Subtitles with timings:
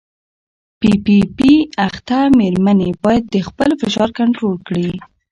[0.79, 1.51] پي پي پي
[1.87, 4.89] اخته مېرمنې باید خپل فشار کنټرول کړي.